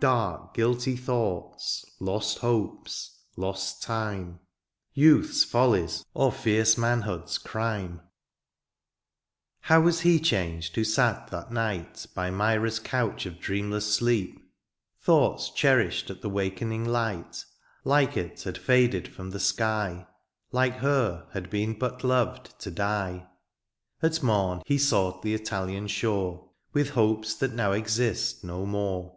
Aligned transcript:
Dark 0.00 0.54
guilty 0.54 0.94
thoughts, 0.94 1.84
lost 1.98 2.38
hopes, 2.38 3.18
lost 3.36 3.82
time. 3.82 4.38
Youth's 4.94 5.42
follies, 5.42 6.04
or 6.14 6.30
fierce 6.30 6.78
manhood's 6.78 7.36
crime! 7.36 8.00
How 9.62 9.80
was 9.80 10.02
he 10.02 10.20
changed 10.20 10.76
who 10.76 10.84
sat 10.84 11.26
that 11.32 11.50
night 11.50 12.06
By 12.14 12.30
Myra's 12.30 12.78
couch 12.78 13.26
of 13.26 13.40
dreamless 13.40 13.92
sleep? 13.92 14.36
THE 14.36 14.36
AREOPAGITE. 14.36 15.00
85 15.00 15.04
Thoughts 15.42 15.50
cherished 15.50 16.10
at 16.10 16.20
the 16.22 16.30
wakening 16.30 16.84
Ught^ 16.86 17.44
Like 17.82 18.12
it^ 18.12 18.44
had 18.44 18.54
fiaded 18.56 19.08
from 19.08 19.30
the 19.32 19.38
sky^ 19.38 20.06
Like 20.52 20.76
her^ 20.78 21.26
had 21.32 21.50
been 21.50 21.76
but 21.76 22.04
loved, 22.04 22.56
to 22.60 22.70
die: 22.70 23.26
At 24.00 24.22
mom 24.22 24.62
he 24.64 24.78
sought 24.78 25.22
the 25.22 25.34
Italian 25.34 25.88
shore. 25.88 26.52
With 26.72 26.90
hopes 26.90 27.34
that 27.34 27.52
now 27.54 27.72
exist 27.72 28.44
no 28.44 28.64
more. 28.64 29.16